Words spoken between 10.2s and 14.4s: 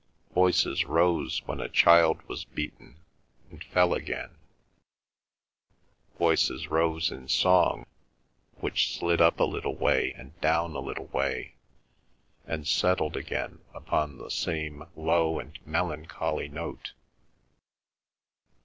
down a little way, and settled again upon the